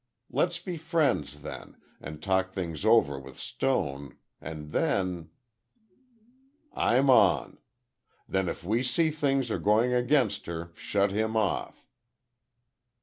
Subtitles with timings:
[0.31, 5.29] Let's be friends, then, and talk things over with Stone, and then—"
[6.73, 7.59] "I'm on!
[8.27, 11.85] Then if we see things are going against her, shut him off!"